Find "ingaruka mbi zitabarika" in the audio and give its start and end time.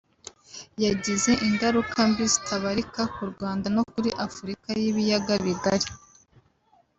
1.47-3.01